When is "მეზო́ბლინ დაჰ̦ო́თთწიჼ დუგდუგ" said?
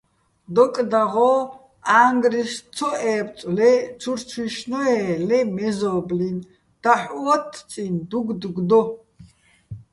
5.55-8.57